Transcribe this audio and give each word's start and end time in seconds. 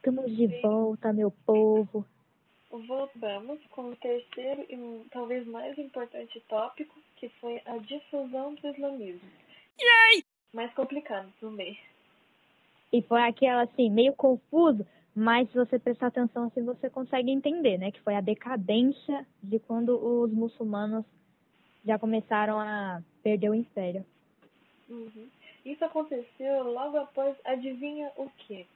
Estamos 0.00 0.34
de 0.34 0.48
Sim. 0.48 0.60
volta, 0.62 1.12
meu 1.12 1.30
povo. 1.44 2.06
Voltamos 2.70 3.60
com 3.66 3.90
o 3.90 3.96
terceiro 3.96 4.62
e 4.62 5.04
talvez 5.10 5.46
mais 5.46 5.76
importante 5.76 6.40
tópico, 6.48 6.98
que 7.16 7.28
foi 7.38 7.60
a 7.66 7.76
difusão 7.76 8.54
do 8.54 8.66
islamismo. 8.66 9.28
Mais 10.54 10.72
complicado 10.72 11.30
também. 11.38 11.78
E 12.90 13.02
foi 13.02 13.20
aquela 13.20 13.64
assim, 13.64 13.90
meio 13.90 14.14
confuso, 14.14 14.86
mas 15.14 15.50
se 15.50 15.54
você 15.54 15.78
prestar 15.78 16.06
atenção 16.06 16.44
assim, 16.44 16.64
você 16.64 16.88
consegue 16.88 17.30
entender, 17.30 17.76
né? 17.76 17.92
Que 17.92 18.00
foi 18.00 18.14
a 18.14 18.22
decadência 18.22 19.26
de 19.42 19.58
quando 19.58 20.02
os 20.02 20.32
muçulmanos 20.32 21.04
já 21.84 21.98
começaram 21.98 22.58
a 22.58 23.02
perder 23.22 23.50
o 23.50 23.54
império. 23.54 24.02
Uhum. 24.88 25.28
Isso 25.62 25.84
aconteceu 25.84 26.72
logo 26.72 26.96
após, 26.96 27.36
adivinha 27.44 28.10
o 28.16 28.30
quê? 28.30 28.66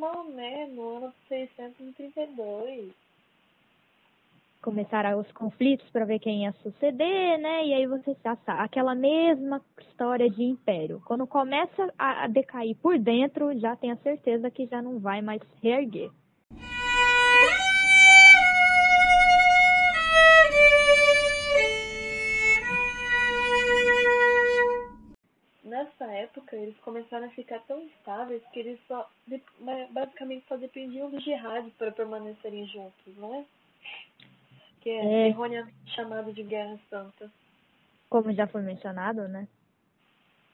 Maomé 0.00 0.66
no 0.68 0.96
ano 0.96 1.14
632. 1.28 2.90
Começaram 4.62 5.20
os 5.20 5.30
conflitos 5.32 5.88
para 5.90 6.06
ver 6.06 6.18
quem 6.18 6.44
ia 6.44 6.52
suceder, 6.62 7.38
né? 7.38 7.66
E 7.66 7.74
aí 7.74 7.86
você 7.86 8.16
já 8.24 8.34
sabe, 8.36 8.62
aquela 8.62 8.94
mesma 8.94 9.62
história 9.78 10.28
de 10.30 10.42
império. 10.42 11.02
Quando 11.04 11.26
começa 11.26 11.92
a 11.98 12.26
decair 12.26 12.76
por 12.76 12.98
dentro, 12.98 13.58
já 13.58 13.76
tem 13.76 13.90
a 13.90 13.96
certeza 13.96 14.50
que 14.50 14.66
já 14.66 14.80
não 14.80 14.98
vai 14.98 15.20
mais 15.20 15.42
reerguer. 15.62 16.10
Nessa 25.90 26.12
época, 26.12 26.54
eles 26.56 26.76
começaram 26.78 27.26
a 27.26 27.30
ficar 27.30 27.58
tão 27.66 27.82
estáveis 27.86 28.42
que 28.52 28.60
eles 28.60 28.78
só, 28.86 29.10
ma- 29.58 29.86
basicamente 29.90 30.44
só 30.48 30.56
dependiam 30.56 31.10
do 31.10 31.18
jihad 31.20 31.68
para 31.72 31.90
permanecerem 31.90 32.66
juntos, 32.68 33.16
não 33.16 33.34
é? 33.34 33.44
Que 34.80 34.90
é, 34.90 35.04
É. 35.04 35.28
erroneamente 35.28 35.74
chamado 35.94 36.32
de 36.32 36.42
Guerra 36.44 36.78
Santa. 36.88 37.30
Como 38.08 38.32
já 38.32 38.46
foi 38.46 38.62
mencionado, 38.62 39.26
né? 39.28 39.48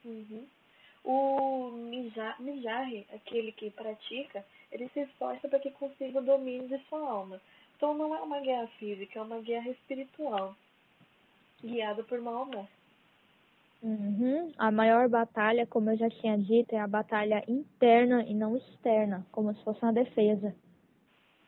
Uhum. 0.03 0.47
O 1.03 1.71
mija- 1.71 2.35
Mijarre, 2.39 3.05
aquele 3.13 3.51
que 3.51 3.69
pratica, 3.69 4.43
ele 4.71 4.89
se 4.89 5.01
esforça 5.01 5.47
para 5.47 5.59
que 5.59 5.71
consiga 5.71 6.19
o 6.19 6.23
domínio 6.25 6.67
de 6.67 6.79
sua 6.85 6.99
alma. 6.99 7.39
Então 7.75 7.93
não 7.93 8.15
é 8.15 8.21
uma 8.21 8.39
guerra 8.39 8.67
física, 8.79 9.19
é 9.19 9.21
uma 9.21 9.39
guerra 9.39 9.69
espiritual, 9.69 10.55
guiada 11.63 12.03
por 12.03 12.19
Maomé. 12.19 12.67
Uhum. 13.81 14.51
A 14.57 14.71
maior 14.71 15.07
batalha, 15.07 15.67
como 15.67 15.91
eu 15.91 15.97
já 15.97 16.09
tinha 16.09 16.37
dito, 16.37 16.73
é 16.73 16.79
a 16.79 16.87
batalha 16.87 17.43
interna 17.47 18.23
e 18.23 18.33
não 18.33 18.57
externa, 18.57 19.25
como 19.31 19.53
se 19.53 19.63
fosse 19.63 19.81
uma 19.83 19.93
defesa. 19.93 20.55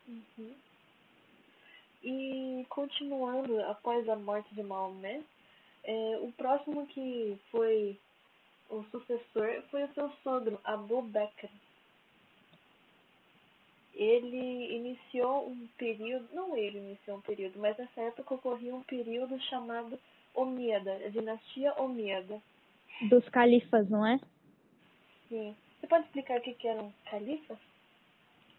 Uhum. 0.07 0.53
E 2.03 2.65
continuando 2.69 3.59
após 3.65 4.07
a 4.07 4.15
morte 4.15 4.53
de 4.53 4.63
Maomé, 4.63 5.21
é, 5.83 6.19
o 6.21 6.31
próximo 6.33 6.85
que 6.87 7.37
foi 7.51 7.99
o 8.69 8.83
sucessor 8.91 9.63
foi 9.71 9.83
o 9.85 9.93
seu 9.93 10.09
sogro, 10.23 10.59
Abu 10.63 11.01
Bakr. 11.01 11.49
Ele 13.95 14.75
iniciou 14.75 15.49
um 15.49 15.67
período, 15.77 16.29
não 16.31 16.55
ele 16.55 16.77
iniciou 16.77 17.17
um 17.17 17.21
período, 17.21 17.59
mas 17.59 17.75
nessa 17.77 18.01
época 18.01 18.35
ocorria 18.35 18.73
um 18.73 18.83
período 18.83 19.37
chamado 19.41 19.99
Omíada, 20.35 20.93
a 21.05 21.09
dinastia 21.09 21.73
Omíada. 21.79 22.41
Dos 23.09 23.27
califas, 23.29 23.89
não 23.89 24.05
é? 24.05 24.19
Sim. 25.27 25.55
Você 25.79 25.87
pode 25.87 26.05
explicar 26.05 26.39
o 26.39 26.41
que, 26.41 26.53
que 26.53 26.67
eram 26.67 26.93
califas? 27.09 27.57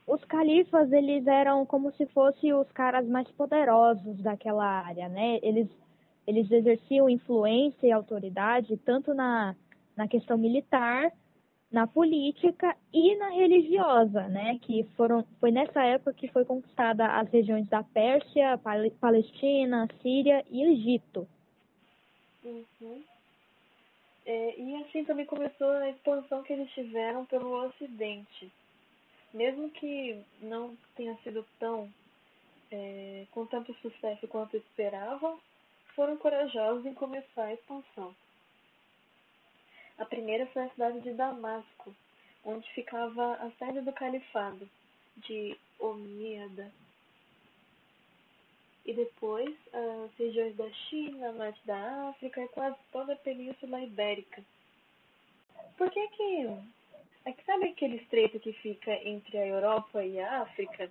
Os 0.07 0.25
califas, 0.25 0.91
eles 0.93 1.27
eram 1.27 1.65
como 1.67 1.93
se 1.93 2.07
fossem 2.07 2.53
os 2.53 2.71
caras 2.73 3.07
mais 3.07 3.29
poderosos 3.33 4.17
daquela 4.23 4.65
área, 4.65 5.09
né? 5.09 5.39
Eles, 5.43 5.69
eles 6.27 6.51
exerciam 6.51 7.09
influência 7.09 7.87
e 7.87 7.93
autoridade 7.93 8.77
tanto 8.79 9.15
na, 9.15 9.55
na 9.97 10.09
questão 10.09 10.37
militar, 10.39 11.13
na 11.71 11.87
política 11.87 12.75
e 12.93 13.15
na 13.17 13.29
religiosa, 13.29 14.27
né? 14.29 14.59
Que 14.63 14.83
foram, 14.97 15.25
foi 15.39 15.53
nessa 15.53 15.85
época 15.85 16.15
que 16.15 16.27
foi 16.29 16.45
conquistada 16.45 17.07
as 17.07 17.29
regiões 17.29 17.69
da 17.69 17.85
Pérsia, 17.85 18.59
Pal- 18.59 18.91
Palestina, 19.01 19.87
Síria 20.03 20.45
e 20.51 20.63
Egito. 20.63 21.29
Uhum. 22.43 23.05
É, 24.27 24.61
e 24.61 24.77
assim 24.83 25.05
também 25.05 25.27
começou 25.27 25.71
a 25.71 25.91
expansão 25.91 26.43
que 26.43 26.53
eles 26.53 26.71
tiveram 26.73 27.25
pelo 27.27 27.67
Ocidente. 27.67 28.51
Mesmo 29.33 29.71
que 29.71 30.23
não 30.41 30.77
tenha 30.97 31.17
sido 31.23 31.47
tão 31.59 31.93
é, 32.71 33.27
com 33.31 33.47
tanto 33.47 33.75
sucesso 33.75 34.27
quanto 34.29 34.57
esperavam, 34.57 35.41
foram 35.95 36.17
corajosos 36.17 36.87
em 36.87 36.95
começar 36.95 37.45
a 37.45 37.55
expansão. 37.55 38.15
A 39.99 40.05
primeira 40.05 40.47
foi 40.47 40.63
a 40.63 40.71
cidade 40.71 41.01
de 41.01 41.13
Damasco, 41.13 41.95
onde 42.45 42.69
ficava 42.73 43.35
a 43.35 43.51
sede 43.59 43.81
do 43.83 43.93
califado 43.93 44.69
de 45.17 45.59
Omíada. 45.79 46.73
E 48.85 48.93
depois 48.93 49.55
as 49.73 50.15
regiões 50.19 50.57
da 50.57 50.69
China, 50.71 51.33
norte 51.33 51.61
da 51.67 52.09
África 52.09 52.43
e 52.43 52.49
quase 52.49 52.77
toda 52.91 53.13
a 53.13 53.17
Península 53.17 53.81
Ibérica. 53.81 54.43
Por 55.77 55.91
que 55.91 56.09
que... 56.09 56.49
É 57.27 57.33
que 57.33 57.45
sabe 57.45 57.67
aquele 57.67 57.97
estreito 57.97 58.41
que 58.41 58.53
fica 58.55 58.93
entre 59.07 59.37
a 59.37 59.47
Europa 59.47 60.03
e 60.03 60.19
a 60.19 60.41
África? 60.41 60.91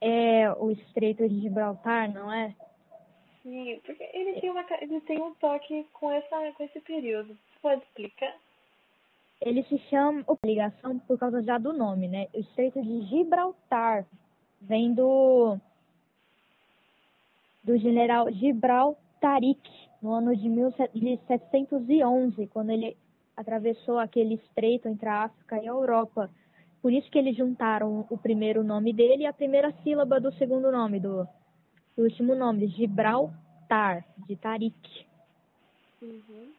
É 0.00 0.52
o 0.58 0.70
Estreito 0.72 1.28
de 1.28 1.40
Gibraltar, 1.40 2.12
não 2.12 2.30
é? 2.32 2.54
Sim, 3.42 3.80
porque 3.84 4.02
ele 4.12 4.40
tem, 4.40 4.50
uma, 4.50 4.64
ele 4.80 5.00
tem 5.02 5.22
um 5.22 5.32
toque 5.34 5.86
com, 5.92 6.10
essa, 6.10 6.52
com 6.52 6.64
esse 6.64 6.80
período. 6.80 7.28
Você 7.28 7.58
pode 7.62 7.82
explicar? 7.82 8.34
Ele 9.40 9.62
se 9.64 9.78
chama 9.90 10.24
ligação 10.44 10.98
por 11.00 11.18
causa 11.18 11.42
já 11.42 11.56
do 11.58 11.72
nome, 11.72 12.08
né? 12.08 12.26
O 12.34 12.40
Estreito 12.40 12.82
de 12.82 13.02
Gibraltar 13.02 14.06
vem 14.60 14.94
do 14.94 15.58
do 17.64 17.76
general 17.78 18.30
Gibraltaric 18.30 19.60
no 20.02 20.12
ano 20.12 20.36
de 20.36 20.48
1711, 20.48 22.46
quando 22.48 22.70
ele 22.70 22.96
atravessou 23.36 23.98
aquele 23.98 24.34
estreito 24.34 24.86
entre 24.86 25.08
a 25.08 25.24
África 25.24 25.56
e 25.56 25.66
a 25.66 25.72
Europa. 25.72 26.30
Por 26.82 26.92
isso 26.92 27.10
que 27.10 27.18
eles 27.18 27.36
juntaram 27.36 28.06
o 28.10 28.18
primeiro 28.18 28.62
nome 28.62 28.92
dele 28.92 29.22
e 29.22 29.26
a 29.26 29.32
primeira 29.32 29.72
sílaba 29.82 30.20
do 30.20 30.30
segundo 30.34 30.70
nome, 30.70 31.00
do, 31.00 31.26
do 31.96 32.02
último 32.02 32.34
nome, 32.34 32.68
Gibraltar, 32.68 34.04
de 34.28 34.36
Tarik. 34.36 35.06
Uhum. 36.02 36.52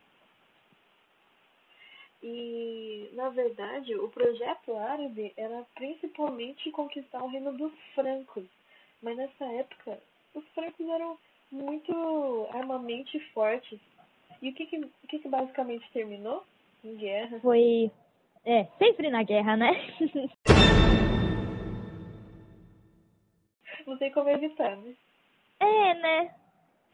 E, 2.24 3.12
na 3.14 3.30
verdade, 3.30 3.94
o 3.96 4.10
projeto 4.10 4.76
árabe 4.76 5.32
era 5.38 5.64
principalmente 5.76 6.72
conquistar 6.72 7.24
o 7.24 7.28
reino 7.28 7.56
dos 7.56 7.72
francos. 7.94 8.46
Mas 9.04 9.16
nessa 9.16 9.46
época, 9.46 10.00
os 10.36 10.46
francos 10.50 10.88
eram 10.88 11.18
muito 11.52 12.48
armamente 12.52 13.20
fortes. 13.32 13.80
E 14.42 14.50
o 14.50 14.54
que 14.54 14.66
que, 14.66 14.78
o 14.78 15.08
que, 15.08 15.20
que 15.20 15.30
basicamente 15.30 15.90
terminou? 15.92 16.44
Em 16.84 16.96
guerra. 16.96 17.40
Foi, 17.40 17.90
é, 18.46 18.66
sempre 18.78 19.10
na 19.10 19.24
guerra, 19.24 19.58
né? 19.58 19.72
Não 23.88 23.98
tem 23.98 24.12
como 24.12 24.30
evitar, 24.30 24.76
né? 24.78 24.94
É, 25.60 25.94
né? 25.96 26.36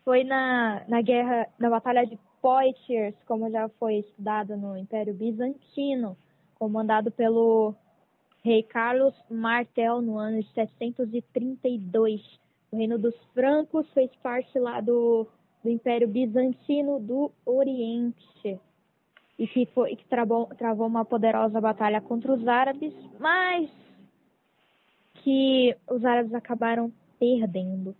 Foi 0.05 0.23
na, 0.23 0.83
na 0.87 1.01
guerra, 1.01 1.47
na 1.59 1.69
Batalha 1.69 2.05
de 2.05 2.17
Poitiers, 2.41 3.15
como 3.25 3.49
já 3.51 3.67
foi 3.69 3.95
estudado 3.95 4.55
no 4.57 4.77
Império 4.77 5.13
Bizantino, 5.13 6.17
comandado 6.55 7.11
pelo 7.11 7.75
rei 8.43 8.63
Carlos 8.63 9.13
Martel 9.29 10.01
no 10.01 10.17
ano 10.17 10.41
de 10.41 10.49
732. 10.53 12.21
O 12.71 12.77
reino 12.77 12.97
dos 12.97 13.15
francos 13.33 13.89
fez 13.93 14.09
parte 14.17 14.57
lá 14.57 14.79
do, 14.79 15.27
do 15.63 15.69
Império 15.69 16.07
Bizantino 16.07 16.99
do 16.99 17.31
Oriente 17.45 18.59
e 19.37 19.47
que, 19.47 19.65
foi, 19.67 19.95
que 19.95 20.05
travou, 20.05 20.45
travou 20.57 20.87
uma 20.87 21.03
poderosa 21.03 21.59
batalha 21.59 21.99
contra 21.99 22.31
os 22.31 22.47
árabes, 22.47 22.93
mas 23.19 23.69
que 25.15 25.75
os 25.89 26.05
árabes 26.05 26.33
acabaram 26.33 26.91
perdendo. 27.19 27.95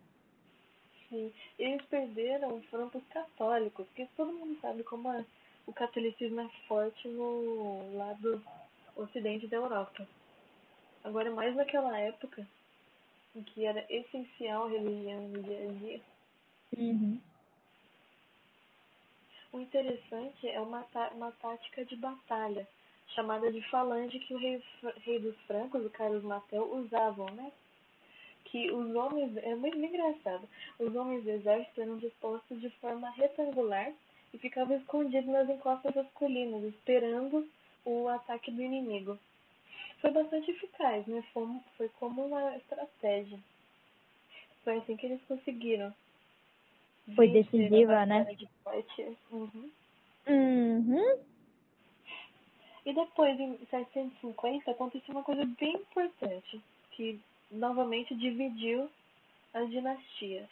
Sim. 1.09 1.31
Eles 1.59 1.81
perderam, 1.87 2.61
foram 2.63 2.89
para 2.89 2.99
os 2.99 3.07
católicos, 3.07 3.85
porque 3.87 4.07
todo 4.15 4.31
mundo 4.31 4.57
sabe 4.61 4.83
como 4.83 5.09
a- 5.09 5.25
o 5.67 5.73
catolicismo 5.73 6.41
é 6.41 6.49
forte 6.67 7.07
no 7.07 7.97
lado 7.97 8.41
ocidente 8.95 9.47
da 9.47 9.57
Europa. 9.57 10.07
Agora, 11.03 11.29
mais 11.31 11.55
naquela 11.55 11.97
época, 11.99 12.47
em 13.35 13.43
que 13.43 13.65
era 13.65 13.85
essencial 13.89 14.65
a 14.65 14.69
religião 14.69 15.27
no 15.29 15.43
dia 15.43 15.69
a 15.69 15.71
dia, 15.73 16.01
Uhum. 16.77 17.19
o 19.51 19.59
interessante 19.59 20.47
é 20.47 20.59
uma, 20.61 20.85
uma 21.13 21.31
tática 21.33 21.83
de 21.83 21.97
batalha, 21.97 22.65
chamada 23.07 23.51
de 23.51 23.61
falange, 23.69 24.19
que 24.19 24.33
o 24.33 24.37
rei, 24.37 24.63
rei 25.03 25.19
dos 25.19 25.35
francos, 25.41 25.85
o 25.85 25.89
Carlos 25.89 26.23
Matel, 26.23 26.73
usavam, 26.73 27.25
né? 27.31 27.51
Que 28.45 28.71
os 28.71 28.95
homens, 28.95 29.35
é 29.37 29.53
muito 29.55 29.77
engraçado, 29.77 30.47
os 30.79 30.95
homens 30.95 31.23
do 31.23 31.31
exército 31.31 31.81
eram 31.81 31.97
dispostos 31.97 32.61
de 32.61 32.69
forma 32.79 33.09
retangular 33.11 33.93
e 34.33 34.37
ficavam 34.37 34.77
escondidos 34.77 35.29
nas 35.29 35.49
encostas 35.49 35.93
das 35.93 36.09
colinas, 36.13 36.63
esperando 36.63 37.49
o 37.83 38.07
ataque 38.07 38.49
do 38.49 38.61
inimigo. 38.61 39.19
Foi 40.01 40.11
bastante 40.11 40.49
eficaz, 40.49 41.05
né? 41.05 41.23
Foi, 41.31 41.47
foi 41.77 41.89
como 41.99 42.25
uma 42.25 42.57
estratégia. 42.57 43.39
Foi 44.63 44.77
assim 44.77 44.97
que 44.97 45.05
eles 45.05 45.21
conseguiram. 45.27 45.93
Foi 47.15 47.27
decisiva, 47.27 48.05
né? 48.05 48.23
De. 48.35 48.47
Uhum. 49.31 49.69
Uhum. 50.27 51.19
E 52.85 52.93
depois, 52.93 53.39
em 53.39 53.57
750, 53.69 54.71
aconteceu 54.71 55.13
uma 55.13 55.23
coisa 55.23 55.45
bem 55.59 55.75
importante, 55.75 56.61
que 56.91 57.19
novamente 57.51 58.15
dividiu 58.15 58.89
as 59.53 59.69
dinastias. 59.69 60.49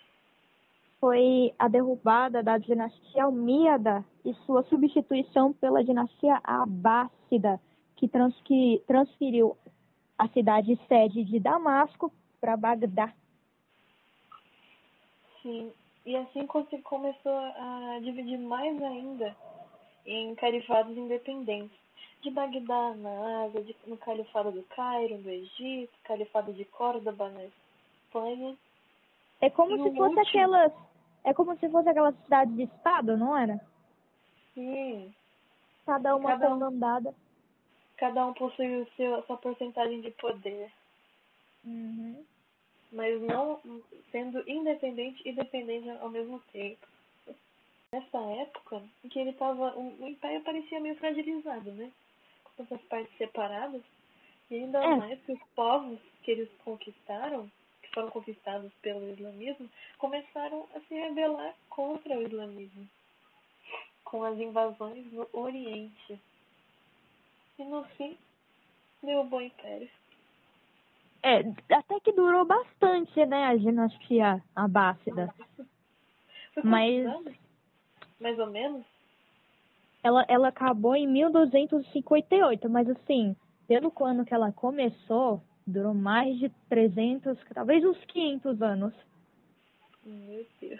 Foi 1.00 1.54
a 1.58 1.68
derrubada 1.68 2.44
da 2.44 2.58
dinastia 2.58 3.24
Almíada 3.24 4.06
e 4.26 4.34
sua 4.46 4.64
substituição 4.64 5.54
pela 5.54 5.84
dinastia 5.84 6.40
Abássida, 6.44 7.60
que, 8.00 8.08
trans, 8.08 8.34
que 8.46 8.82
transferiu 8.88 9.58
a 10.18 10.28
cidade 10.30 10.80
sede 10.88 11.24
de 11.26 11.38
Damasco 11.40 12.12
para 12.40 12.56
Bagdá. 12.56 13.14
Sim, 15.42 15.72
e 16.06 16.16
assim 16.16 16.48
começou 16.48 17.38
a 17.38 18.00
dividir 18.02 18.40
mais 18.40 18.82
ainda 18.82 19.36
em 20.06 20.34
califados 20.36 20.98
independentes. 20.98 21.78
De 22.22 22.30
Bagdá 22.32 22.94
na 22.96 23.44
Ásia, 23.46 23.64
de- 23.64 23.76
no 23.88 23.96
califado 23.98 24.52
do 24.52 24.64
Cairo, 24.64 25.18
no 25.20 25.30
Egito, 25.30 25.94
califado 26.04 26.52
de 26.54 26.66
Córdoba 26.66 27.30
na 27.30 27.46
Espanha. 27.46 28.58
É 29.40 29.50
como 29.50 29.72
E 29.76 29.78
se 29.78 29.96
fosse 29.96 30.20
último? 30.20 30.22
aquelas, 30.22 30.74
é 31.24 31.34
como 31.34 31.58
se 31.58 31.70
fosse 31.70 31.88
aquelas 31.88 32.16
cidades 32.24 32.54
de 32.58 32.64
estado, 32.64 33.16
não 33.16 33.38
era? 33.38 33.62
Sim, 34.54 35.14
Cada 35.86 36.16
uma 36.16 36.38
Cada 36.38 36.54
um. 36.56 36.60
Cada 38.00 38.26
um 38.26 38.34
possui 38.34 38.82
o 38.82 38.88
seu, 38.96 39.16
a 39.16 39.24
sua 39.24 39.38
porcentagem 39.38 40.02
de 40.02 40.12
poder, 40.12 40.72
Uhum. 41.66 42.26
mas 42.92 43.22
não 43.22 43.60
sendo 44.12 44.42
independente 44.50 45.22
e 45.28 45.34
dependente 45.34 45.90
ao 45.90 46.10
mesmo 46.10 46.40
tempo. 46.52 46.88
Nessa 47.92 48.20
época, 48.20 48.82
em 49.04 49.10
que 49.10 49.20
ele 49.20 49.34
tava, 49.34 49.76
o, 49.76 50.02
o 50.02 50.08
império 50.08 50.42
parecia 50.44 50.80
meio 50.80 50.96
fragilizado, 50.96 51.72
né? 51.72 51.92
Com 52.44 52.64
tantas 52.64 52.82
partes 52.88 53.18
separadas, 53.18 53.82
e 54.50 54.56
ainda 54.56 54.80
É. 54.80 54.96
mais 54.96 55.20
que 55.26 55.34
os 55.34 55.42
povos 55.56 56.00
que 56.24 56.32
eles 56.32 56.50
conquistaram, 56.64 57.52
que 57.82 57.90
foram 57.90 58.10
conquistados 58.12 58.72
pelo 58.82 59.10
islamismo, 59.10 59.70
começaram 59.98 60.68
a 60.76 60.80
se 60.82 60.94
rebelar 60.94 61.54
contra 61.70 62.18
o 62.18 62.22
islamismo, 62.22 62.88
com 64.06 64.24
as 64.24 64.38
invasões 64.40 65.12
no 65.12 65.28
Oriente. 65.34 66.20
E 67.60 67.64
no 67.66 67.84
fim, 67.98 68.18
derrubou 69.04 69.40
o 69.40 69.44
império. 69.44 69.90
É, 71.22 71.40
até 71.76 72.00
que 72.00 72.14
durou 72.14 72.46
bastante, 72.46 73.26
né, 73.26 73.48
a 73.48 73.56
dinastia 73.58 74.42
Abássida. 74.56 75.34
Foi 76.54 76.64
Mas- 76.64 77.06
anos? 77.06 77.36
Mais 78.20 78.40
ou 78.40 78.48
menos? 78.48 78.86
Ela, 80.02 80.26
ela 80.30 80.48
acabou 80.48 80.96
em 80.96 81.06
1258, 81.08 82.70
mas 82.70 82.90
assim, 82.90 83.36
pelo 83.68 83.92
ano 84.06 84.26
que 84.26 84.34
ela 84.34 84.54
começou, 84.54 85.42
durou 85.68 85.94
mais 85.94 86.40
de 86.40 86.50
300, 86.70 87.38
talvez 87.54 87.84
uns 87.84 88.04
500 88.06 88.62
anos. 88.62 88.94
Meu 90.06 90.46
Deus. 90.62 90.80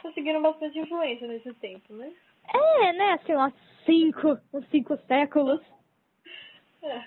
Conseguiram 0.00 0.40
bastante 0.42 0.78
influência 0.78 1.26
nesse 1.26 1.52
tempo, 1.54 1.92
né? 1.92 2.12
É, 2.54 2.92
né, 2.92 3.12
assim, 3.14 3.34
uns 3.34 3.52
cinco, 3.84 4.38
uns 4.52 4.64
cinco 4.68 4.96
séculos. 5.08 5.60
É. 6.86 7.04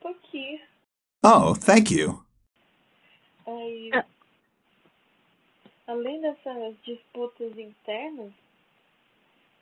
Pouquinho. 0.00 0.60
Oh, 1.24 1.54
thank 1.54 1.92
you. 1.94 2.22
Aí, 3.46 3.90
Ah. 3.92 4.04
além 5.86 6.20
dessas 6.20 6.74
disputas 6.84 7.56
internas, 7.58 8.32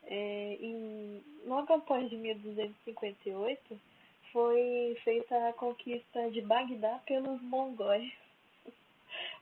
é, 0.05 0.57
em, 0.61 1.23
logo 1.47 1.73
após 1.73 2.09
de 2.11 2.17
1258, 2.17 3.81
foi 4.33 4.97
feita 5.05 5.49
a 5.49 5.53
conquista 5.55 6.31
de 6.31 6.41
Bagdá 6.43 7.01
pelos 7.07 7.41
mongóis. 7.43 8.13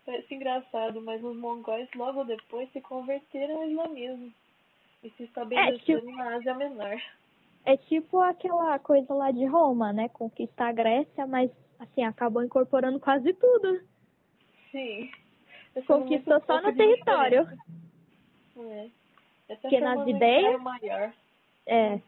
Parece 0.07 0.35
engraçado, 0.35 1.01
mas 1.01 1.23
os 1.23 1.37
mongóis 1.37 1.89
logo 1.95 2.25
depois 2.25 2.71
se 2.73 2.81
converteram 2.81 3.57
ao 3.63 3.69
islamismo 3.71 4.33
e 5.03 5.11
se 5.11 5.25
estabeleceram 5.25 5.79
tipo- 6.01 6.11
na 6.17 6.35
Ásia 6.37 6.55
Menor. 6.55 7.01
É 7.65 7.77
tipo 7.77 8.19
aquela 8.19 8.79
coisa 8.79 9.15
lá 9.15 9.31
de 9.31 9.45
Roma, 9.45 9.93
né, 9.93 10.09
conquistar 10.09 10.69
a 10.69 10.73
Grécia, 10.73 11.27
mas 11.27 11.51
assim, 11.79 12.03
acabou 12.05 12.43
incorporando 12.43 12.99
quase 12.99 13.33
tudo. 13.35 13.81
Sim. 14.71 15.11
Conquistou 15.87 16.41
só 16.47 16.61
no 16.61 16.75
território. 16.75 17.47
É. 18.57 18.89
Porque 19.61 19.81
nas 19.81 20.07
ideias- 20.07 20.61
maior. 20.61 21.13
É. 21.67 22.01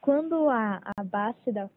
Quando 0.00 0.48
a, 0.48 0.80
a 0.84 1.00
Abássida 1.00 1.70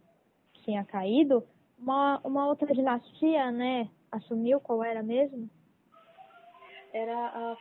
tinha 0.63 0.85
caído, 0.85 1.43
uma, 1.77 2.19
uma 2.23 2.47
outra 2.47 2.73
dinastia, 2.73 3.51
né, 3.51 3.89
assumiu 4.11 4.59
qual 4.59 4.83
era 4.83 5.01
mesmo? 5.01 5.49
Era 6.93 7.17
a. 7.17 7.57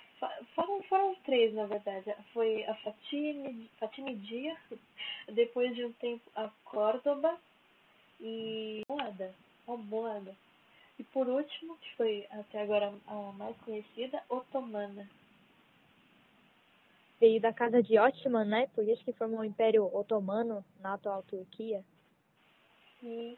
Foram, 0.54 0.82
foram 0.82 1.14
três, 1.24 1.54
na 1.54 1.66
verdade. 1.66 2.14
Foi 2.32 2.64
a 2.64 2.74
Fatime, 2.76 3.70
Fatimidia, 3.78 4.56
depois 5.32 5.74
de 5.74 5.84
um 5.84 5.92
tempo 5.94 6.22
a 6.36 6.50
Córdoba 6.64 7.38
e 8.20 8.82
Moada. 8.88 9.34
Almohada. 9.66 10.36
E 10.98 11.04
por 11.04 11.26
último, 11.26 11.76
que 11.78 11.96
foi 11.96 12.26
até 12.30 12.60
agora 12.60 12.92
a 13.06 13.14
mais 13.32 13.56
conhecida, 13.58 14.22
Otomana. 14.28 15.08
Veio 17.18 17.40
da 17.40 17.52
casa 17.52 17.82
de 17.82 17.98
Ottoman, 17.98 18.44
né, 18.44 18.66
por 18.74 18.86
isso 18.86 19.04
que 19.04 19.12
formou 19.12 19.40
o 19.40 19.44
Império 19.44 19.84
Otomano 19.94 20.64
na 20.80 20.94
atual 20.94 21.22
Turquia. 21.22 21.84
E, 23.02 23.36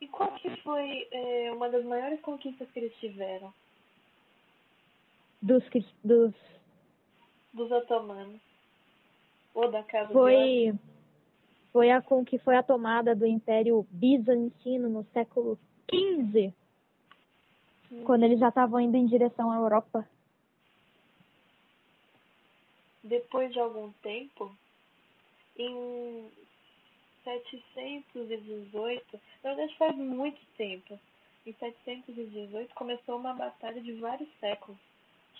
e 0.00 0.08
qual 0.08 0.32
que 0.34 0.54
foi 0.62 1.08
é, 1.10 1.52
uma 1.52 1.68
das 1.68 1.84
maiores 1.84 2.20
conquistas 2.20 2.70
que 2.70 2.78
eles 2.78 2.94
tiveram? 2.96 3.52
Dos, 5.40 5.62
dos 6.02 6.34
Dos 7.52 7.70
otomanos. 7.70 8.40
Ou 9.54 9.70
da 9.70 9.82
casa 9.82 10.12
foi 10.12 10.74
foi 11.72 11.90
a 11.90 12.00
com 12.00 12.24
que 12.24 12.38
foi 12.38 12.56
a 12.56 12.62
tomada 12.62 13.14
do 13.14 13.26
Império 13.26 13.86
Bizantino 13.90 14.88
no 14.88 15.04
século 15.12 15.58
XV, 15.90 16.52
Hum. 17.90 18.04
quando 18.04 18.24
eles 18.24 18.38
já 18.38 18.48
estavam 18.48 18.80
indo 18.80 18.96
em 18.96 19.06
direção 19.06 19.50
à 19.50 19.56
Europa. 19.56 20.06
depois 23.08 23.50
de 23.52 23.58
algum 23.58 23.90
tempo, 24.02 24.54
em 25.56 26.30
718, 27.24 29.20
na 29.42 29.54
verdade 29.54 29.76
faz 29.76 29.96
muito 29.96 30.40
tempo, 30.56 30.98
em 31.46 31.52
718 31.54 32.74
começou 32.74 33.16
uma 33.16 33.32
batalha 33.34 33.80
de 33.80 33.92
vários 33.94 34.28
séculos, 34.38 34.78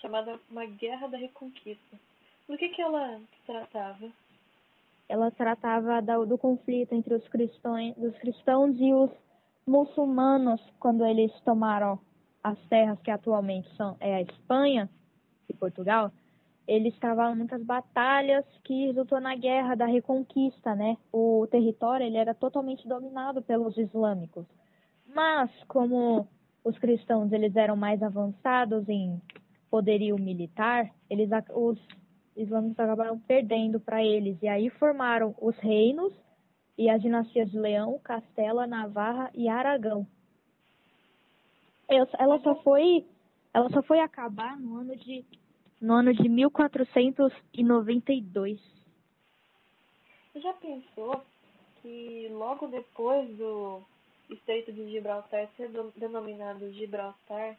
chamada 0.01 0.39
uma 0.49 0.65
Guerra 0.65 1.07
da 1.07 1.17
Reconquista. 1.17 1.97
Do 2.47 2.57
que, 2.57 2.69
que 2.69 2.81
ela 2.81 3.19
tratava? 3.45 4.11
Ela 5.07 5.31
tratava 5.31 6.01
do 6.25 6.37
conflito 6.37 6.93
entre 6.93 7.13
os 7.13 7.27
cristãos, 7.27 7.95
dos 7.95 8.15
cristãos 8.17 8.75
e 8.79 8.93
os 8.93 9.11
muçulmanos 9.65 10.61
quando 10.79 11.05
eles 11.05 11.31
tomaram 11.41 11.99
as 12.43 12.57
terras 12.67 12.99
que 13.01 13.11
atualmente 13.11 13.69
são 13.75 13.97
é 13.99 14.15
a 14.15 14.21
Espanha 14.21 14.89
e 15.47 15.53
Portugal. 15.53 16.11
Eles 16.67 16.95
travaram 16.99 17.35
muitas 17.35 17.63
batalhas 17.63 18.45
que 18.63 18.87
resultou 18.87 19.19
na 19.19 19.35
guerra 19.35 19.75
da 19.75 19.85
reconquista, 19.85 20.75
né? 20.75 20.97
O 21.11 21.47
território 21.49 22.05
ele 22.05 22.17
era 22.17 22.33
totalmente 22.33 22.87
dominado 22.87 23.41
pelos 23.41 23.75
islâmicos. 23.75 24.45
Mas 25.13 25.49
como 25.67 26.27
os 26.63 26.77
cristãos 26.77 27.31
eles 27.31 27.55
eram 27.55 27.75
mais 27.75 28.01
avançados 28.03 28.87
em 28.87 29.19
poderio 29.69 30.17
militar, 30.17 30.89
eles 31.09 31.29
os 31.53 31.77
islâmicos 32.35 32.79
acabaram 32.79 33.19
perdendo 33.19 33.79
para 33.79 34.03
eles 34.03 34.41
e 34.41 34.47
aí 34.47 34.71
formaram 34.71 35.35
os 35.39 35.55
reinos 35.57 36.11
e 36.77 36.89
as 36.89 37.01
dinastias 37.01 37.51
de 37.51 37.59
Leão, 37.59 37.99
Castela, 37.99 38.65
Navarra 38.65 39.29
e 39.33 39.49
Aragão. 39.49 40.07
Ela 41.87 42.39
só 42.39 42.55
foi, 42.61 43.05
ela 43.53 43.69
só 43.69 43.83
foi 43.83 43.99
acabar 43.99 44.59
no 44.59 44.77
ano 44.77 44.95
de 44.95 45.23
no 45.81 45.93
ano 45.93 46.13
de 46.13 46.27
1492. 46.27 48.59
Você 50.31 50.41
já 50.41 50.53
pensou 50.53 51.23
que 51.81 52.27
logo 52.31 52.67
depois 52.67 53.27
do 53.37 53.81
Estreito 54.29 54.71
de 54.71 54.91
Gibraltar 54.91 55.49
ser 55.55 55.71
denominado 55.95 56.71
Gibraltar, 56.73 57.57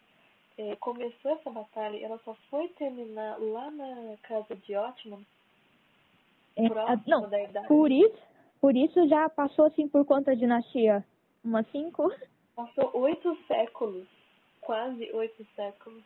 é, 0.61 0.77
começou 0.77 1.31
essa 1.31 1.51
batalha 1.51 1.97
e 1.97 2.05
ela 2.05 2.21
só 2.23 2.35
foi 2.51 2.69
terminar 2.69 3.39
lá 3.41 3.71
na 3.71 4.17
casa 4.23 4.55
de 4.55 4.77
Ottoman? 4.77 5.25
É, 6.55 6.69
não, 7.07 7.31
por 7.67 7.91
isso, 7.91 8.19
por 8.61 8.77
isso 8.77 9.09
já 9.09 9.29
passou 9.31 9.67
assim 9.67 9.89
por 9.89 10.05
quanto 10.05 10.31
a 10.31 10.35
dinastia? 10.35 11.03
Umas 11.43 11.67
cinco? 11.71 12.13
Passou 12.55 12.91
oito 12.95 13.35
séculos, 13.47 14.07
quase 14.61 15.11
oito 15.15 15.47
séculos. 15.57 16.03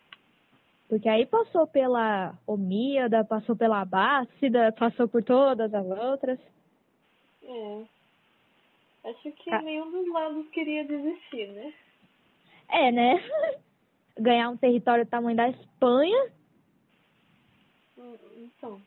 Porque 0.89 1.09
aí 1.09 1.27
passou 1.27 1.67
pela 1.67 2.39
Omíada, 2.47 3.25
passou 3.25 3.57
pela 3.57 3.81
Abácida, 3.81 4.71
passou 4.79 5.09
por 5.09 5.25
todas 5.25 5.75
as 5.75 5.87
outras. 5.87 6.39
É. 7.43 7.83
Acho 9.07 9.33
que 9.33 9.51
ah. 9.51 9.63
nenhum 9.63 9.91
dos 9.91 10.09
lados 10.13 10.49
queria 10.51 10.85
desistir, 10.85 11.49
né? 11.49 11.75
É, 12.69 12.93
né? 12.93 13.15
Ganhar 14.19 14.51
um 14.51 14.57
território 14.57 15.05
do 15.05 15.11
tamanho 15.11 15.37
da 15.37 15.49
Espanha. 15.49 16.33
Hum, 17.99 18.17
então. 18.37 18.81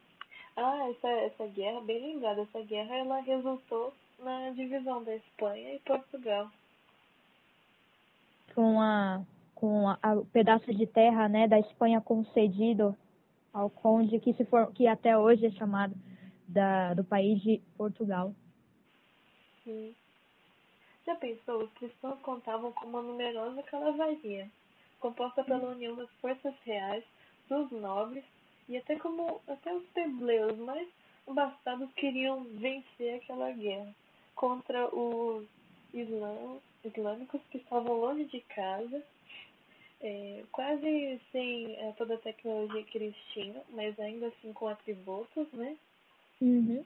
Ah, 0.56 0.90
essa, 0.90 1.08
essa 1.08 1.48
guerra, 1.48 1.82
bem 1.82 2.14
lembrada, 2.14 2.42
essa 2.42 2.62
guerra 2.62 2.96
ela 2.96 3.20
resultou 3.20 3.94
na 4.20 4.50
divisão 4.52 5.04
da 5.04 5.16
Espanha 5.16 5.76
e 5.76 5.80
Portugal. 5.80 6.50
Com 8.56 8.82
a 8.82 9.22
com 9.58 9.86
o 9.86 10.26
pedaço 10.28 10.72
de 10.72 10.86
terra 10.86 11.28
né, 11.28 11.48
da 11.48 11.60
Espanha 11.60 12.00
concedido 12.00 12.96
ao 13.52 13.72
conde 13.72 14.20
que 14.20 14.32
se 14.34 14.46
for, 14.46 14.72
que 14.72 14.86
até 14.86 15.18
hoje 15.18 15.48
é 15.48 15.52
chamado 15.52 15.96
da, 16.48 16.94
do 16.94 17.04
país 17.04 17.42
de 17.42 17.60
Portugal. 17.76 18.36
Sim. 19.64 19.96
Já 21.08 21.16
pensou? 21.16 21.64
Os 21.64 21.74
cristãos 21.74 22.20
contavam 22.20 22.72
com 22.72 22.86
uma 22.86 23.02
numerosa 23.02 23.64
calavaria, 23.64 24.48
composta 25.00 25.44
pela 25.44 25.70
união 25.70 25.96
das 25.96 26.10
forças 26.22 26.54
reais, 26.66 27.04
dos 27.50 27.72
nobres 27.72 28.24
e 28.68 28.78
até 28.78 28.98
como 28.98 29.42
até 29.48 29.74
os 29.74 29.84
plebeios 29.88 30.58
mais 30.60 30.88
bastados 31.28 31.92
queriam 31.94 32.44
vencer 32.44 33.16
aquela 33.16 33.52
guerra 33.52 33.94
contra 34.36 34.88
os 34.94 35.46
islâmicos 35.94 37.42
que 37.50 37.58
estavam 37.58 38.00
longe 38.00 38.26
de 38.26 38.42
casa 38.42 39.04
é, 40.02 40.44
quase 40.52 41.20
sem 41.32 41.76
é, 41.76 41.92
toda 41.98 42.16
a 42.16 42.20
tecnologia 42.20 42.84
que 42.84 42.98
eles 42.98 43.16
tinham, 43.34 43.64
mas 43.70 44.00
ainda 44.00 44.28
assim 44.28 44.54
com 44.54 44.68
atributos, 44.68 45.52
né? 45.54 45.76
Uhum. 46.40 46.86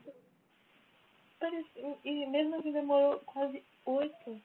Parece, 1.38 1.68
e 2.04 2.26
mesmo 2.26 2.56
assim 2.56 2.72
demorou 2.72 3.18
quase 3.20 3.62
oito 3.84 4.40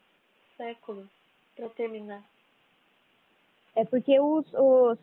séculos 0.58 1.08
para 1.56 1.70
terminar. 1.70 2.24
É 3.78 3.86
porque 3.86 4.20
os, 4.20 4.44
os, 4.56 4.98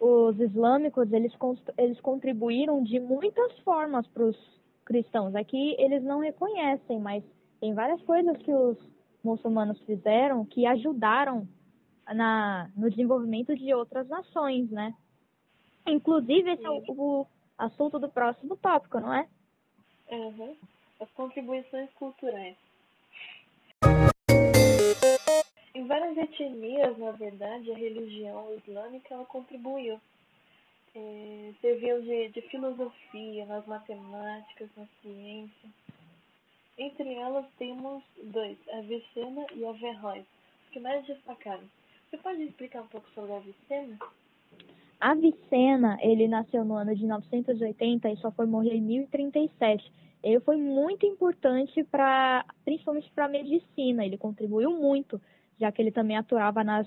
os 0.00 0.40
islâmicos 0.40 1.12
eles, 1.12 1.34
eles 1.76 2.00
contribuíram 2.00 2.82
de 2.82 2.98
muitas 2.98 3.58
formas 3.58 4.06
para 4.06 4.24
os 4.24 4.60
cristãos. 4.86 5.34
Aqui 5.34 5.76
eles 5.78 6.02
não 6.02 6.20
reconhecem, 6.20 6.98
mas 6.98 7.22
tem 7.60 7.74
várias 7.74 8.00
coisas 8.04 8.38
que 8.38 8.50
os 8.50 8.78
muçulmanos 9.22 9.78
fizeram 9.82 10.46
que 10.46 10.64
ajudaram 10.64 11.46
na, 12.08 12.70
no 12.74 12.88
desenvolvimento 12.88 13.54
de 13.54 13.74
outras 13.74 14.08
nações, 14.08 14.70
né? 14.70 14.94
Inclusive, 15.86 16.52
esse 16.52 16.64
é 16.64 16.70
o, 16.70 16.82
o 16.88 17.26
assunto 17.58 17.98
do 17.98 18.08
próximo 18.08 18.56
tópico, 18.56 18.98
não 18.98 19.12
é? 19.12 19.28
Uhum. 20.10 20.56
As 21.00 21.10
contribuições 21.10 21.92
culturais. 21.98 22.56
Em 25.84 25.86
várias 25.86 26.16
etnias, 26.16 26.96
na 26.96 27.10
verdade, 27.10 27.70
a 27.70 27.76
religião 27.76 28.54
islâmica 28.56 29.12
ela 29.12 29.26
contribuiu. 29.26 30.00
É, 30.96 31.52
serviu 31.60 32.00
de, 32.00 32.28
de 32.30 32.40
filosofia 32.48 33.44
nas 33.44 33.66
matemáticas, 33.66 34.70
na 34.78 34.86
ciência. 35.02 35.68
Entre 36.78 37.12
elas 37.12 37.44
temos 37.58 38.02
dois, 38.22 38.56
a 38.72 38.80
Vicena 38.80 39.46
e 39.54 39.66
a 39.66 39.72
Verroes, 39.72 40.24
que 40.72 40.80
mais 40.80 41.04
destacaram. 41.04 41.64
Você 42.08 42.16
pode 42.16 42.42
explicar 42.44 42.80
um 42.80 42.86
pouco 42.86 43.06
sobre 43.10 43.32
a 43.32 43.36
Avicena? 43.36 43.98
Avicena, 44.98 45.98
ele 46.00 46.26
nasceu 46.26 46.64
no 46.64 46.76
ano 46.76 46.96
de 46.96 47.06
980 47.06 48.08
e 48.08 48.16
só 48.16 48.30
foi 48.30 48.46
morrer 48.46 48.74
em 48.74 48.80
1037. 48.80 49.92
Ele 50.22 50.40
foi 50.40 50.56
muito 50.56 51.04
importante 51.04 51.84
para, 51.84 52.42
principalmente 52.64 53.10
para 53.10 53.26
a 53.26 53.28
medicina. 53.28 54.06
Ele 54.06 54.16
contribuiu 54.16 54.70
muito, 54.70 55.20
já 55.60 55.70
que 55.70 55.80
ele 55.80 55.90
também 55.92 56.16
atuava 56.16 56.62
nas, 56.64 56.86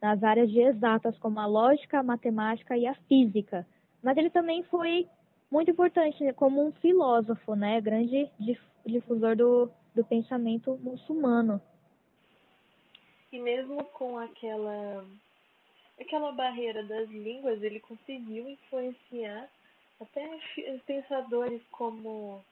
nas 0.00 0.22
áreas 0.22 0.50
de 0.50 0.60
exatas, 0.60 1.16
como 1.18 1.40
a 1.40 1.46
lógica, 1.46 1.98
a 1.98 2.02
matemática 2.02 2.76
e 2.76 2.86
a 2.86 2.94
física. 3.08 3.66
Mas 4.02 4.16
ele 4.16 4.30
também 4.30 4.62
foi 4.64 5.08
muito 5.50 5.70
importante 5.70 6.32
como 6.34 6.66
um 6.66 6.72
filósofo, 6.72 7.54
né? 7.54 7.80
Grande 7.80 8.30
difusor 8.84 9.36
do, 9.36 9.70
do 9.94 10.04
pensamento 10.04 10.78
muçulmano. 10.82 11.60
E 13.32 13.38
mesmo 13.38 13.84
com 13.84 14.18
aquela 14.18 15.04
aquela 15.98 16.30
barreira 16.32 16.82
das 16.84 17.08
línguas, 17.08 17.62
ele 17.62 17.80
conseguiu 17.80 18.48
influenciar 18.48 19.48
até 20.00 20.38
pensadores 20.86 21.62
como 21.70 22.44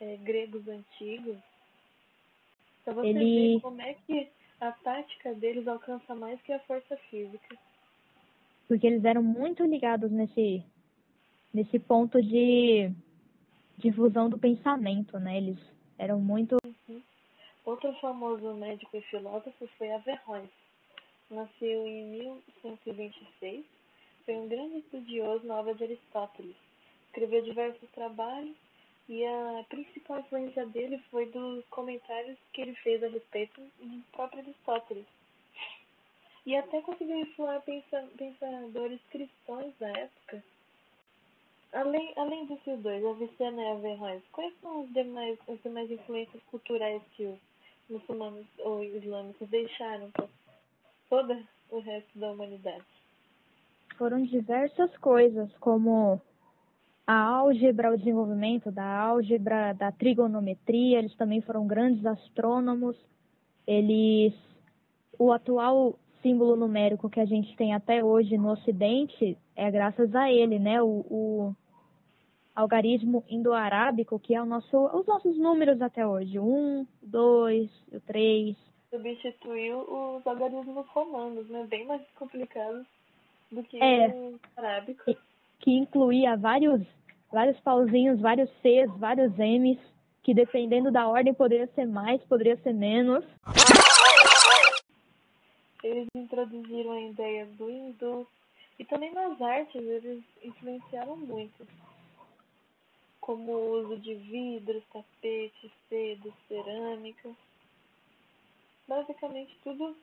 é, 0.00 0.16
gregos 0.18 0.66
antigos. 0.68 1.36
Então 2.82 2.94
você 2.94 3.08
ele... 3.08 3.54
vê 3.54 3.60
como 3.60 3.82
é 3.82 3.94
que 4.06 4.28
a 4.60 4.72
tática 4.72 5.34
deles 5.34 5.68
alcança 5.68 6.14
mais 6.14 6.40
que 6.42 6.52
a 6.52 6.60
força 6.60 6.96
física. 7.10 7.56
Porque 8.66 8.86
eles 8.86 9.04
eram 9.04 9.22
muito 9.22 9.64
ligados 9.64 10.10
nesse, 10.10 10.62
nesse 11.54 11.78
ponto 11.78 12.20
de 12.20 12.92
difusão 13.78 14.28
do 14.28 14.38
pensamento, 14.38 15.18
né? 15.18 15.38
Eles 15.38 15.58
eram 15.96 16.20
muito. 16.20 16.56
Uhum. 16.64 17.02
Outro 17.64 17.92
famoso 18.00 18.54
médico 18.54 18.96
e 18.96 19.02
filósofo 19.02 19.68
foi 19.78 19.92
Averroes. 19.92 20.50
Nasceu 21.30 21.86
em 21.86 22.06
1126. 22.10 23.64
Foi 24.24 24.36
um 24.36 24.48
grande 24.48 24.78
estudioso 24.78 25.46
na 25.46 25.56
obra 25.56 25.74
de 25.74 25.84
Aristóteles. 25.84 26.56
Escreveu 27.06 27.42
diversos 27.42 27.88
trabalhos 27.90 28.56
e 29.08 29.24
a 29.24 29.64
principal 29.70 30.20
influência 30.20 30.66
dele 30.66 30.98
foi 31.10 31.26
dos 31.26 31.64
comentários 31.70 32.36
que 32.52 32.60
ele 32.60 32.74
fez 32.76 33.02
a 33.02 33.08
respeito 33.08 33.60
do 33.80 34.02
próprio 34.12 34.40
Aristóteles. 34.40 35.06
E 36.44 36.54
até 36.54 36.80
conseguiu 36.82 37.18
influenciar 37.18 38.06
pensadores 38.16 39.00
cristãos 39.10 39.72
da 39.78 39.88
época. 39.88 40.42
Além, 41.72 42.12
além 42.16 42.46
desses 42.46 42.80
dois, 42.80 43.04
Avicena 43.04 43.62
e 43.62 43.66
Averroes, 43.66 44.22
quais 44.32 44.54
são 44.60 44.82
os 44.82 44.92
demais, 44.92 45.38
as 45.48 45.60
demais 45.62 45.90
influências 45.90 46.42
culturais 46.44 47.02
que 47.16 47.24
o 47.24 47.38
muçulmanos 47.90 48.46
ou 48.58 48.82
islâmicos 48.82 49.48
deixaram 49.48 50.10
para 50.10 50.28
todo 51.10 51.46
o 51.70 51.80
resto 51.80 52.18
da 52.18 52.32
humanidade? 52.32 52.84
Foram 53.96 54.22
diversas 54.22 54.96
coisas, 54.98 55.54
como 55.58 56.20
a 57.08 57.22
álgebra, 57.22 57.90
o 57.90 57.96
desenvolvimento 57.96 58.70
da 58.70 58.84
álgebra, 58.84 59.72
da 59.72 59.90
trigonometria, 59.90 60.98
eles 60.98 61.16
também 61.16 61.40
foram 61.40 61.66
grandes 61.66 62.04
astrônomos. 62.04 62.96
Eles, 63.66 64.34
o 65.18 65.32
atual 65.32 65.98
símbolo 66.20 66.54
numérico 66.54 67.08
que 67.08 67.18
a 67.18 67.24
gente 67.24 67.56
tem 67.56 67.72
até 67.72 68.04
hoje 68.04 68.36
no 68.36 68.50
Ocidente 68.50 69.38
é 69.56 69.70
graças 69.70 70.14
a 70.14 70.30
ele, 70.30 70.58
né? 70.58 70.82
O, 70.82 71.06
o 71.08 71.56
algarismo 72.54 73.24
indo-arábico, 73.26 74.18
que 74.18 74.34
é 74.34 74.42
o 74.42 74.46
nosso, 74.46 74.76
os 74.76 75.06
nossos 75.06 75.38
números 75.38 75.80
até 75.80 76.06
hoje. 76.06 76.38
Um, 76.38 76.86
dois, 77.02 77.70
o 77.90 78.00
três. 78.00 78.54
Substituiu 78.90 79.78
os 79.78 80.26
algarismos 80.26 80.86
romanos, 80.88 81.48
né? 81.48 81.66
Bem 81.70 81.86
mais 81.86 82.02
complicados 82.16 82.86
do 83.50 83.62
que 83.62 83.82
é, 83.82 84.08
o 84.08 84.38
arábico. 84.58 85.10
Que, 85.60 85.70
incluía 85.70 86.36
vários, 86.36 86.82
vários 87.32 87.58
pauzinhos, 87.60 88.20
vários 88.20 88.50
Cs, 88.62 88.90
vários 88.98 89.32
Ms, 89.36 89.78
que 90.22 90.34
dependendo 90.34 90.90
da 90.90 91.08
ordem 91.08 91.34
poderia 91.34 91.66
ser 91.74 91.86
mais, 91.86 92.22
poderia 92.24 92.56
ser 92.58 92.72
menos. 92.72 93.24
Eles 95.82 96.08
introduziram 96.14 96.92
a 96.92 97.00
ideia 97.00 97.46
do 97.46 97.70
hindu 97.70 98.26
e 98.78 98.84
também 98.84 99.12
nas 99.12 99.40
artes 99.40 99.80
eles 99.80 100.22
influenciaram 100.42 101.16
muito 101.16 101.66
como 103.20 103.52
o 103.52 103.80
uso 103.80 103.98
de 103.98 104.14
vidros, 104.14 104.82
tapetes, 104.90 105.70
seda 105.88 106.18
brinquedos, 106.18 106.34
cerâmica. 106.48 107.30
Basicamente 108.86 109.56
tudo 109.62 109.96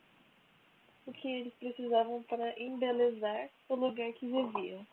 o 1.07 1.11
que 1.11 1.27
eles 1.27 1.53
precisavam 1.55 2.23
para 2.23 2.59
embelezar 2.59 3.49
o 3.69 3.75
lugar 3.75 4.11
que 4.13 4.25
viviam. 4.25 4.85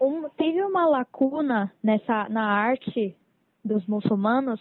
Um, 0.00 0.28
teve 0.30 0.62
uma 0.62 0.86
lacuna 0.86 1.72
nessa 1.82 2.28
na 2.28 2.44
arte 2.44 3.16
dos 3.64 3.86
muçulmanos, 3.86 4.60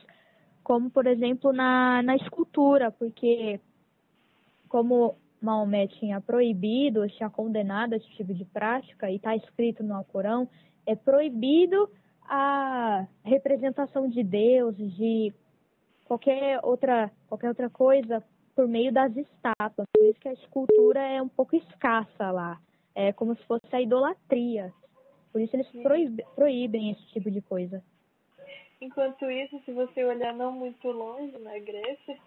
como 0.63 0.89
por 0.89 1.07
exemplo 1.07 1.51
na, 1.51 2.01
na 2.03 2.15
escultura, 2.15 2.91
porque 2.91 3.59
como 4.69 5.15
Maomé 5.41 5.87
tinha 5.87 6.21
proibido, 6.21 7.07
tinha 7.09 7.29
condenado 7.29 7.93
esse 7.93 8.09
tipo 8.11 8.33
de 8.33 8.45
prática, 8.45 9.11
e 9.11 9.17
está 9.17 9.35
escrito 9.35 9.83
no 9.83 9.95
Alcorão, 9.95 10.47
é 10.85 10.95
proibido 10.95 11.89
a 12.23 13.05
representação 13.23 14.07
de 14.07 14.23
Deus, 14.23 14.75
de 14.77 15.33
qualquer 16.05 16.59
outra, 16.63 17.11
qualquer 17.27 17.49
outra 17.49 17.69
coisa 17.69 18.23
por 18.55 18.67
meio 18.67 18.91
das 18.91 19.15
estátuas. 19.15 19.87
Por 19.91 20.05
isso 20.05 20.19
que 20.19 20.29
a 20.29 20.33
escultura 20.33 20.99
é 20.99 21.21
um 21.21 21.27
pouco 21.27 21.55
escassa 21.55 22.31
lá. 22.31 22.59
É 22.95 23.11
como 23.11 23.35
se 23.35 23.43
fosse 23.45 23.65
a 23.71 23.81
idolatria. 23.81 24.71
Por 25.33 25.41
isso 25.41 25.55
eles 25.55 25.67
proíbe, 25.81 26.23
proíbem 26.35 26.91
esse 26.91 27.05
tipo 27.07 27.31
de 27.31 27.41
coisa. 27.41 27.83
Enquanto 28.79 29.29
isso, 29.31 29.59
se 29.65 29.71
você 29.71 30.03
olhar 30.05 30.33
não 30.33 30.51
muito 30.51 30.87
longe 30.91 31.35
na 31.39 31.57
Grécia, 31.57 32.17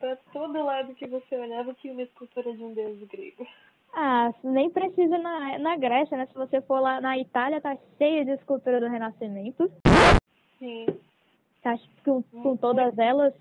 para 0.00 0.16
todo 0.32 0.64
lado 0.64 0.94
que 0.94 1.06
você 1.06 1.36
olhava 1.36 1.74
tinha 1.74 1.92
uma 1.92 2.02
escultura 2.02 2.52
de 2.56 2.64
um 2.64 2.72
deus 2.72 2.98
grego. 3.08 3.46
Ah, 3.92 4.32
nem 4.42 4.70
precisa 4.70 5.18
na, 5.18 5.58
na 5.58 5.76
Grécia, 5.76 6.16
né? 6.16 6.26
Se 6.26 6.34
você 6.34 6.60
for 6.62 6.80
lá 6.80 7.00
na 7.00 7.18
Itália, 7.18 7.60
tá 7.60 7.76
cheia 7.98 8.24
de 8.24 8.32
escultura 8.32 8.80
do 8.80 8.88
Renascimento. 8.88 9.70
Sim. 10.58 10.86
Tá 11.62 11.78
com, 12.04 12.22
com 12.22 12.56
todas 12.56 12.96
elas 12.98 13.34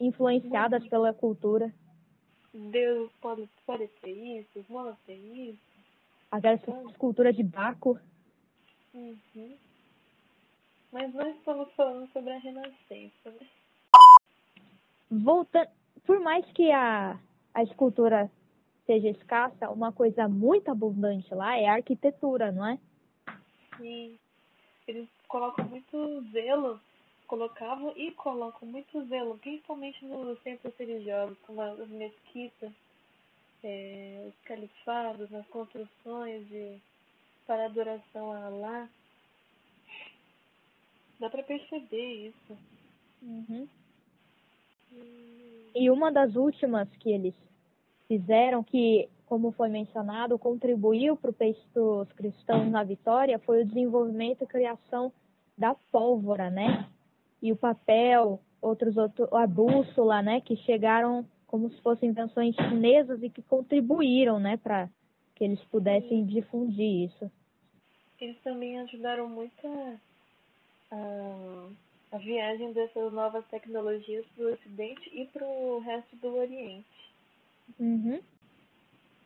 influenciadas 0.00 0.86
pela 0.88 1.12
cultura. 1.12 1.72
Deus 2.54 3.12
pode, 3.20 3.48
pode 3.66 3.88
ser 4.00 4.10
isso, 4.10 4.64
monoteísmo. 4.68 5.58
Aquela 6.30 6.54
escultura 6.54 7.32
de 7.32 7.42
Baco. 7.42 7.98
Uhum. 8.94 9.56
Mas 10.92 11.14
nós 11.14 11.36
estamos 11.36 11.72
falando 11.74 12.10
sobre 12.12 12.32
a 12.32 12.38
Renascença, 12.38 13.30
né? 13.30 13.46
Voltando, 15.10 15.68
por 16.04 16.20
mais 16.20 16.44
que 16.52 16.70
a, 16.72 17.18
a 17.54 17.62
escultura 17.62 18.30
seja 18.86 19.08
escassa, 19.08 19.70
uma 19.70 19.92
coisa 19.92 20.28
muito 20.28 20.70
abundante 20.70 21.32
lá 21.34 21.56
é 21.56 21.68
a 21.68 21.74
arquitetura, 21.74 22.50
não 22.50 22.66
é? 22.66 22.78
Sim. 23.76 24.18
Eles 24.88 25.08
colocam 25.28 25.64
muito 25.66 26.24
zelo, 26.32 26.80
colocavam 27.28 27.92
e 27.96 28.10
colocam 28.12 28.68
muito 28.68 29.04
zelo, 29.06 29.38
principalmente 29.38 30.04
nos 30.04 30.40
centros 30.42 30.74
religiosos, 30.76 31.38
como 31.46 31.60
as 31.60 31.88
mesquitas, 31.88 32.72
é, 33.62 34.24
os 34.28 34.34
califados, 34.44 35.30
nas 35.30 35.46
construções 35.46 36.48
de, 36.48 36.80
para 37.50 37.64
adoração 37.64 38.30
a 38.30 38.46
Allah. 38.46 38.88
Dá 41.18 41.28
para 41.28 41.42
perceber 41.42 42.28
isso. 42.28 42.56
Uhum. 43.20 43.66
E 45.74 45.90
uma 45.90 46.12
das 46.12 46.36
últimas 46.36 46.88
que 47.00 47.10
eles 47.10 47.34
fizeram, 48.06 48.62
que, 48.62 49.08
como 49.26 49.50
foi 49.50 49.68
mencionado, 49.68 50.38
contribuiu 50.38 51.16
para 51.16 51.32
os 51.74 52.12
cristãos 52.12 52.70
na 52.70 52.84
vitória, 52.84 53.36
foi 53.40 53.62
o 53.62 53.66
desenvolvimento 53.66 54.44
e 54.44 54.46
criação 54.46 55.12
da 55.58 55.74
pólvora, 55.90 56.50
né? 56.50 56.88
E 57.42 57.50
o 57.50 57.56
papel, 57.56 58.40
outros, 58.62 58.96
outros 58.96 59.28
a 59.32 59.44
bússola, 59.44 60.22
né? 60.22 60.40
Que 60.40 60.54
chegaram 60.58 61.26
como 61.48 61.68
se 61.68 61.80
fossem 61.82 62.10
invenções 62.10 62.54
chinesas 62.54 63.20
e 63.24 63.28
que 63.28 63.42
contribuíram, 63.42 64.38
né? 64.38 64.56
Para 64.56 64.88
que 65.34 65.42
eles 65.42 65.60
pudessem 65.64 66.24
difundir 66.24 67.10
isso. 67.10 67.28
Eles 68.20 68.38
também 68.42 68.78
ajudaram 68.80 69.28
muito 69.28 69.66
a 69.66 69.96
a, 70.90 71.68
a 72.12 72.18
viagem 72.18 72.72
dessas 72.72 73.12
novas 73.12 73.44
tecnologias 73.46 74.26
para 74.34 74.44
o 74.44 74.52
Ocidente 74.52 75.10
e 75.12 75.26
para 75.26 75.46
o 75.46 75.78
resto 75.80 76.16
do 76.16 76.36
Oriente. 76.36 76.86
Uhum. 77.78 78.20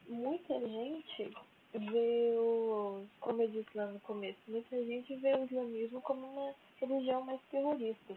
Muita 0.08 0.60
gente 0.60 1.34
vê 1.72 2.34
o, 2.36 3.04
como 3.20 3.42
eu 3.42 3.48
disse 3.48 3.70
lá 3.74 3.86
no 3.86 3.98
começo, 4.00 4.38
muita 4.46 4.84
gente 4.84 5.16
vê 5.16 5.34
o 5.34 5.44
islamismo 5.44 6.00
como 6.02 6.26
uma 6.26 6.54
religião 6.78 7.22
mais 7.22 7.40
terrorista. 7.50 8.14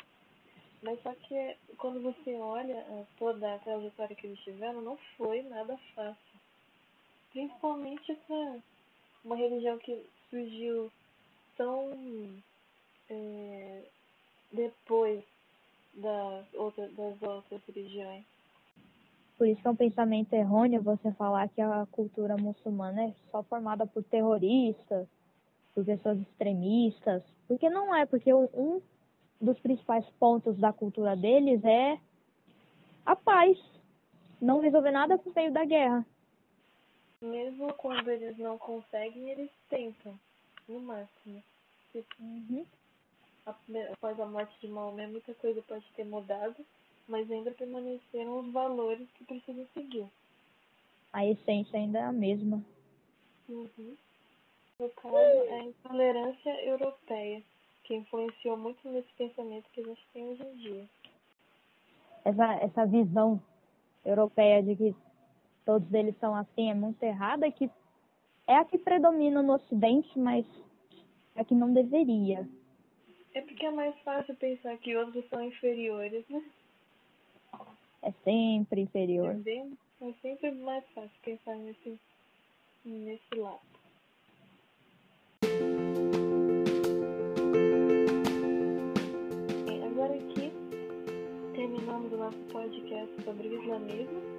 Mas 0.84 1.02
só 1.02 1.14
que 1.16 1.56
quando 1.78 2.02
você 2.02 2.36
olha 2.36 2.86
toda 3.18 3.56
a 3.56 3.60
trajetória 3.60 4.16
que 4.16 4.28
eles 4.28 4.40
tiveram, 4.42 4.82
não 4.82 4.98
foi 5.18 5.42
nada 5.44 5.76
fácil. 5.96 6.38
Principalmente 7.32 8.14
para 8.28 8.60
uma 9.24 9.36
religião 9.36 9.80
que 9.80 10.06
surgiu 10.30 10.92
tão 11.56 11.92
é, 13.10 13.84
depois 14.52 15.24
das 15.94 16.46
outras, 16.54 16.94
das 16.96 17.22
outras 17.22 17.62
religiões. 17.68 18.24
Por 19.38 19.48
isso 19.48 19.62
que 19.62 19.68
é 19.68 19.72
um 19.72 19.76
pensamento 19.76 20.34
errôneo 20.34 20.82
você 20.82 21.12
falar 21.14 21.48
que 21.50 21.62
a 21.62 21.86
cultura 21.92 22.36
muçulmana 22.38 23.04
é 23.04 23.14
só 23.32 23.44
formada 23.44 23.86
por 23.86 24.04
terroristas, 24.04 25.08
por 25.76 25.86
pessoas 25.86 26.20
extremistas, 26.20 27.22
porque 27.48 27.70
não 27.70 27.96
é, 27.96 28.06
porque 28.06 28.34
um 28.34 28.82
dos 29.40 29.60
principais 29.60 30.06
pontos 30.20 30.58
da 30.58 30.74
cultura 30.74 31.16
deles 31.16 31.64
é 31.64 32.00
a 33.06 33.16
paz, 33.16 33.58
não 34.42 34.60
resolver 34.60 34.92
nada 34.92 35.18
por 35.18 35.34
meio 35.36 35.52
da 35.52 35.64
guerra. 35.64 36.06
Mesmo 37.22 37.74
quando 37.74 38.10
eles 38.10 38.38
não 38.38 38.58
conseguem, 38.58 39.30
eles 39.32 39.52
tentam, 39.70 40.18
no 40.68 40.80
máximo. 40.80 41.44
Uhum 42.20 42.66
após 43.92 44.20
a 44.20 44.26
morte 44.26 44.54
de 44.60 44.68
Maomé, 44.68 45.08
muita 45.08 45.34
coisa 45.36 45.62
pode 45.62 45.86
ter 45.96 46.04
mudado, 46.04 46.56
mas 47.08 47.30
ainda 47.32 47.52
permaneceram 47.52 48.40
os 48.40 48.52
valores 48.52 49.08
que 49.16 49.24
precisam 49.24 49.66
seguir. 49.74 50.06
A 51.14 51.26
essência 51.26 51.80
ainda 51.80 52.00
é 52.00 52.04
a 52.04 52.12
mesma. 52.12 52.64
Uhum. 53.48 53.96
No 54.80 54.90
caso, 54.90 55.16
é 55.16 55.60
a 55.60 55.64
intolerância 55.64 56.66
europeia, 56.66 57.42
que 57.86 57.96
influenciou 57.96 58.58
muito 58.58 58.88
nesse 58.90 59.12
pensamento 59.18 59.70
que 59.72 59.82
a 59.82 59.86
gente 59.86 60.06
tem 60.14 60.28
hoje 60.28 60.44
em 60.44 60.56
dia. 60.58 60.86
Essa, 62.26 62.54
essa 62.56 62.86
visão 62.86 63.42
europeia 64.06 64.62
de 64.62 64.76
que 64.76 64.96
todos 65.68 65.94
eles 65.94 66.16
são 66.18 66.34
assim 66.34 66.72
é 66.72 66.74
muito 66.74 67.04
errada, 67.04 67.52
que 67.52 67.70
é 68.48 68.56
a 68.56 68.64
que 68.64 68.78
predomina 68.78 69.44
no 69.44 69.56
Ocidente, 69.56 70.18
mas 70.18 70.46
é 71.36 71.42
a 71.42 71.44
que 71.44 71.54
não 71.54 71.74
deveria. 71.74 72.48
É 73.36 73.42
porque 73.42 73.66
é 73.66 73.72
mais 73.72 73.94
fácil 74.00 74.34
pensar 74.38 74.78
que 74.78 74.96
outros 74.96 75.28
são 75.28 75.44
inferiores, 75.44 76.24
né? 76.30 76.42
É 78.02 78.12
sempre 78.24 78.82
inferior. 78.82 79.32
É, 79.32 79.34
bem, 79.34 79.78
é 80.02 80.14
sempre 80.22 80.52
mais 80.52 80.86
fácil 80.96 81.12
pensar 81.22 81.58
nesse, 81.58 82.00
nesse 82.86 83.36
lado. 83.36 83.60
Agora 89.86 90.14
aqui 90.14 90.50
terminamos 91.54 92.14
o 92.14 92.18
nosso 92.18 92.40
podcast 92.54 93.24
sobre 93.24 93.50
o 93.50 93.62
islamismo. 93.62 94.37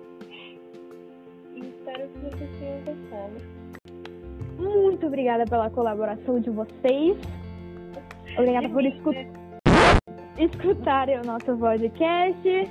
Espero 1.89 2.07
que 2.11 2.19
vocês 2.19 2.51
tenham 2.59 2.81
gostado. 2.85 3.35
Muito 4.59 5.07
obrigada 5.07 5.47
pela 5.47 5.71
colaboração 5.71 6.39
de 6.39 6.51
vocês. 6.51 7.17
Obrigada 8.37 8.69
por 8.69 8.85
escu 8.85 9.15
escutarem 10.39 11.19
o 11.19 11.25
nosso 11.25 11.57
podcast. 11.57 12.71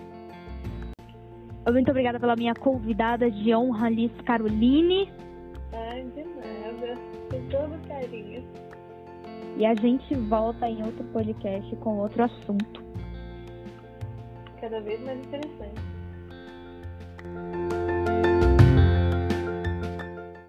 Muito 1.72 1.90
obrigada 1.90 2.20
pela 2.20 2.36
minha 2.36 2.54
convidada 2.54 3.32
de 3.32 3.56
honra, 3.56 3.90
Liz 3.90 4.12
Caroline. 4.22 5.12
Ai, 5.74 6.04
de 6.04 6.24
nada. 6.24 6.94
Com 7.32 7.50
todo 7.50 7.88
carinho. 7.88 8.44
E 9.58 9.66
a 9.66 9.74
gente 9.74 10.14
volta 10.14 10.70
em 10.70 10.84
outro 10.84 11.04
podcast 11.06 11.76
com 11.78 11.98
outro 11.98 12.24
assunto. 12.24 12.84
Cada 14.62 14.80
vez 14.80 15.04
mais 15.04 15.18
interessante. 15.26 15.82